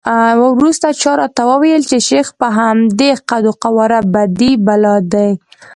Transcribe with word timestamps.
وروسته 0.55 0.87
چا 1.01 1.11
راته 1.19 1.41
وویل 1.51 1.81
چې 1.89 1.97
شیخ 2.09 2.27
په 2.39 2.47
همدې 2.59 3.11
قد 3.29 3.43
وقواره 3.49 3.99
بدي 4.13 4.51
بلا 4.65 4.95
دی. 5.13 5.29